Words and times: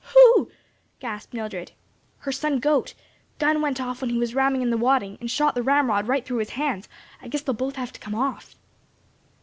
"Who?" 0.15 0.49
gasped 0.99 1.31
Mildred. 1.31 1.73
"Her 2.17 2.31
son 2.31 2.57
Gote; 2.59 2.95
gun 3.37 3.61
went 3.61 3.79
off 3.79 4.01
while 4.01 4.09
he 4.09 4.17
was 4.17 4.33
ramming 4.33 4.63
in 4.63 4.71
the 4.71 4.75
wadding 4.77 5.15
and 5.21 5.29
shot 5.29 5.53
the 5.53 5.61
ramrod 5.61 6.07
right 6.07 6.25
through 6.25 6.39
his 6.39 6.49
hands; 6.57 6.89
I 7.21 7.27
guess 7.27 7.41
they'll 7.43 7.53
both 7.53 7.75
have 7.75 7.93
to 7.93 7.99
come 7.99 8.15
off." 8.15 8.55